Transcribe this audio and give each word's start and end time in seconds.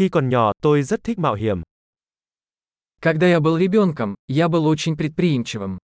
Khi 0.00 0.08
còn 0.08 0.28
nhỏ, 0.28 0.52
tôi 0.62 0.82
rất 0.82 1.04
thích 1.04 1.18
mạo 1.18 1.34
hiểm. 1.34 1.62
Когда 3.02 3.28
я 3.28 3.40
был 3.40 3.58
ребенком, 3.58 4.14
я 4.28 4.48
был 4.48 4.66
очень 4.66 4.96
предприимчивым. 4.96 5.78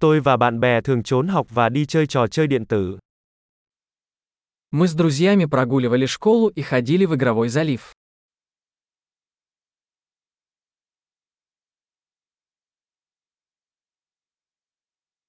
Tôi 0.00 0.20
và 0.20 0.36
bạn 0.36 0.60
bè 0.60 0.80
thường 0.80 1.02
trốn 1.02 1.28
học 1.28 1.46
và 1.50 1.68
đi 1.68 1.86
chơi 1.86 2.06
trò 2.06 2.26
chơi 2.26 2.46
điện 2.46 2.64
tử. 2.66 2.98
Мы 4.70 4.88
с 4.88 4.94
друзьями 4.94 5.46
прогуливали 5.46 6.06
школу 6.06 6.48
и 6.48 6.62
ходили 6.62 7.04
в 7.04 7.14
игровой 7.16 7.48
залив. 7.48 7.92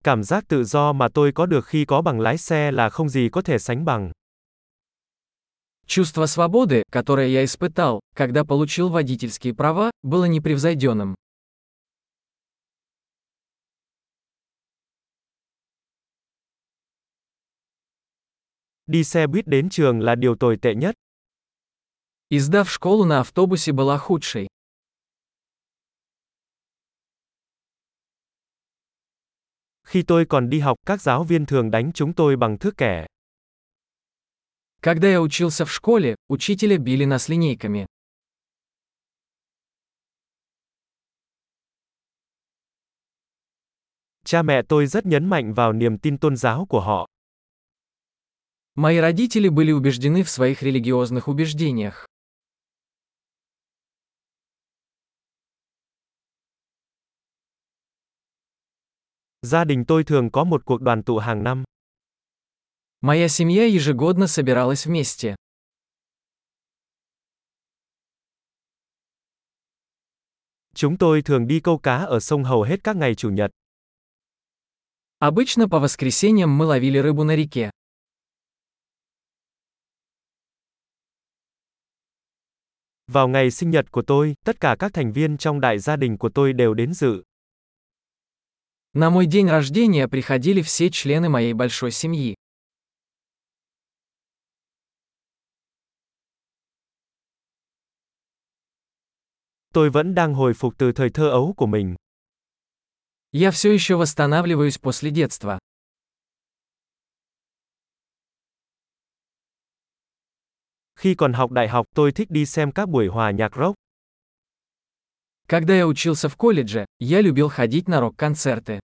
Cảm 0.04 0.22
giác 0.22 0.44
tự 0.48 0.64
do 0.64 0.92
mà 0.92 1.08
tôi 1.14 1.32
có 1.32 1.46
được 1.46 1.66
khi 1.66 1.84
có 1.84 2.02
bằng 2.02 2.20
lái 2.20 2.38
xe 2.38 2.72
là 2.72 2.88
không 2.88 3.08
gì 3.08 3.28
có 3.32 3.42
thể 3.42 3.58
sánh 3.58 3.84
bằng. 3.84 4.12
Чувство 5.86 6.26
свободы, 6.26 6.82
которое 6.90 7.28
я 7.28 7.44
испытал, 7.44 8.00
когда 8.14 8.44
получил 8.44 8.88
водительские 8.88 9.54
права, 9.54 9.90
было 10.02 10.24
непревзойденным. 10.24 11.14
Đi 18.86 19.04
xe 19.04 19.26
buýt 19.26 19.46
đến 19.46 19.68
trường 19.70 20.00
là 20.00 20.14
điều 20.14 20.34
tồi 20.36 20.56
tệ 20.62 20.74
nhất. 20.74 20.94
Издав 22.30 22.70
школу 22.70 23.04
на 23.04 23.20
автобусе 23.20 23.72
была 23.72 23.98
худшей. 23.98 24.46
Khi 29.92 30.02
tôi 30.02 30.24
còn 30.26 30.50
đi 30.50 30.58
học, 30.58 30.76
các 30.86 31.02
giáo 31.02 31.24
viên 31.24 31.46
thường 31.46 31.70
đánh 31.70 31.92
chúng 31.94 32.12
tôi 32.12 32.36
bằng 32.36 32.58
thước 32.58 32.76
kẻ. 32.76 33.06
Когда 34.82 35.08
я 35.08 35.20
учился 35.20 35.64
в 35.64 35.72
школе, 35.72 36.14
учителя 36.28 36.78
били 36.78 37.04
нас 37.04 37.28
линейками. 37.28 37.86
Cha 44.24 44.42
mẹ 44.42 44.62
tôi 44.68 44.86
rất 44.86 45.06
nhấn 45.06 45.28
mạnh 45.28 45.54
vào 45.54 45.72
niềm 45.72 45.98
tin 45.98 46.18
tôn 46.18 46.36
giáo 46.36 46.66
của 46.68 46.80
họ. 46.80 47.08
Мои 48.74 49.00
родители 49.00 49.48
были 49.48 49.72
убеждены 49.72 50.22
в 50.22 50.30
своих 50.30 50.62
религиозных 50.62 51.28
убеждениях. 51.28 52.06
Gia 59.42 59.64
đình 59.64 59.84
tôi 59.84 60.04
thường 60.04 60.30
có 60.30 60.44
một 60.44 60.64
cuộc 60.64 60.80
đoàn 60.80 61.02
tụ 61.02 61.18
hàng 61.18 61.44
năm. 61.44 61.64
Моя 63.00 63.28
семья 63.28 63.66
ежегодно 63.66 64.26
собиралась 64.26 64.86
вместе. 64.86 65.36
Chúng 70.74 70.98
tôi 70.98 71.22
thường 71.22 71.46
đi 71.46 71.60
câu 71.60 71.78
cá 71.78 71.96
ở 71.96 72.20
sông 72.20 72.44
hầu 72.44 72.62
hết 72.62 72.84
các 72.84 72.96
ngày 72.96 73.14
chủ 73.14 73.30
nhật. 73.30 73.50
Обычно 75.20 75.68
по 75.68 75.80
воскресеньям 75.80 76.58
мы 76.58 76.66
ловили 76.66 76.98
рыбу 76.98 77.24
на 77.24 77.36
реке. 77.36 77.70
Vào 83.06 83.28
ngày 83.28 83.50
sinh 83.50 83.70
nhật 83.70 83.92
của 83.92 84.02
tôi, 84.06 84.34
tất 84.44 84.60
cả 84.60 84.76
các 84.78 84.92
thành 84.92 85.12
viên 85.12 85.38
trong 85.38 85.60
đại 85.60 85.78
gia 85.78 85.96
đình 85.96 86.18
của 86.18 86.30
tôi 86.34 86.52
đều 86.52 86.74
đến 86.74 86.94
dự. 86.94 87.22
На 88.95 89.09
мой 89.09 89.25
день 89.25 89.49
рождения 89.49 90.07
приходили 90.07 90.61
все 90.61 90.91
члены 90.91 91.27
моей 91.27 91.53
большой 91.53 91.91
семьи. 91.91 92.35
Tôi 99.73 99.89
vẫn 99.89 100.13
đang 100.13 100.33
hồi 100.33 100.53
phục 100.53 100.73
từ 100.77 100.91
thời 100.91 101.09
thơ 101.09 101.29
ấu 101.29 101.53
của 101.57 101.65
mình. 101.65 101.95
Я 103.31 103.49
все 103.49 103.73
еще 103.73 103.95
восстанавливаюсь 103.95 104.77
после 104.77 105.09
детства. 105.09 105.59
Khi 110.95 111.15
còn 111.15 111.33
học 111.33 111.51
đại 111.51 111.67
học, 111.67 111.87
tôi 111.95 112.11
thích 112.11 112.31
đi 112.31 112.45
xem 112.45 112.71
các 112.71 112.89
buổi 112.89 113.07
hòa 113.07 113.31
nhạc 113.31 113.55
rock. 113.55 113.82
Когда 115.48 115.74
я 115.74 115.86
учился 115.86 116.28
в 116.28 116.36
колледже, 116.36 116.84
я 116.98 117.22
любил 117.22 117.48
ходить 117.48 117.88
на 117.88 118.00
рок-концерты. 118.00 118.80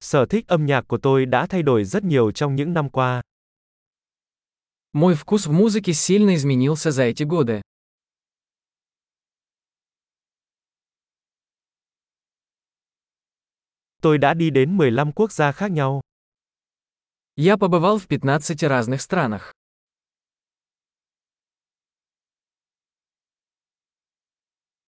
Sở 0.00 0.26
thích 0.26 0.44
âm 0.48 0.66
nhạc 0.66 0.88
của 0.88 0.98
tôi 1.02 1.26
đã 1.26 1.46
thay 1.46 1.62
đổi 1.62 1.84
rất 1.84 2.04
nhiều 2.04 2.32
trong 2.32 2.56
những 2.56 2.72
năm 2.72 2.90
qua. 2.90 3.22
Мой 4.92 5.14
вкус 5.14 5.46
в 5.46 5.52
музыке 5.52 5.92
сильно 5.92 6.34
изменился 6.34 6.90
за 6.90 7.02
эти 7.04 7.24
годы. 7.24 7.60
Tôi 14.02 14.18
đã 14.18 14.34
đi 14.34 14.50
đến 14.50 14.76
15 14.76 15.12
quốc 15.12 15.32
gia 15.32 15.52
khác 15.52 15.70
nhau. 15.70 16.00
Я 17.35 17.57
побывал 17.57 17.97
в 17.97 18.07
15 18.07 18.61
разных 18.63 19.01
странах. 19.01 19.53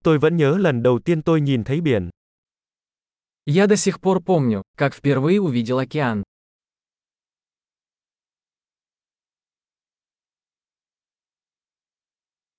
Tôi 0.04 0.18
vẫn 0.18 0.36
nhớ 0.36 0.58
lần 0.58 0.82
đầu 0.82 0.98
tiên 1.04 1.22
tôi 1.22 1.40
nhìn 1.40 1.64
thấy 1.64 1.80
biển. 1.80 2.10
Я 3.46 3.66
до 3.66 3.76
сих 3.76 4.00
пор 4.00 4.22
помню, 4.22 4.62
как 4.76 4.94
впервые 4.94 5.40
увидел 5.40 5.78
океан. 5.78 6.22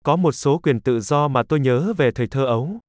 Có 0.04 0.16
một 0.16 0.32
số 0.32 0.60
quyền 0.64 0.82
tự 0.82 1.00
do 1.00 1.28
mà 1.28 1.44
tôi 1.50 1.60
nhớ 1.60 1.94
về 1.98 2.12
thời 2.16 2.28
thơ 2.28 2.46
ấu. 2.46 2.80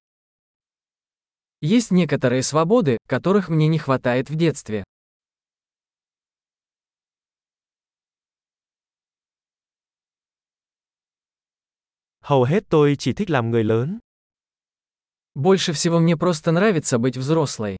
Есть 1.60 1.91
некоторые 1.92 2.42
свободы, 2.42 2.98
которых 3.08 3.48
мне 3.48 3.69
не 3.69 3.78
хватает 3.78 4.31
в 4.31 4.37
детстве. 4.37 4.84
Hầu 12.28 12.44
hết 12.44 12.64
tôi 12.68 12.96
chỉ 12.98 13.12
thích 13.12 13.30
làm 13.30 13.50
người 13.50 13.64
lớn. 13.64 13.98
Больше 15.34 15.72
всего 15.72 15.98
мне 15.98 16.16
просто 16.16 16.52
нравится 16.52 16.98
быть 16.98 17.16
взрослой. 17.16 17.76